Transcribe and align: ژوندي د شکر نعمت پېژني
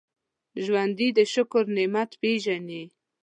ژوندي 0.63 1.07
د 1.17 1.19
شکر 1.33 1.63
نعمت 1.75 2.09
پېژني 2.21 2.83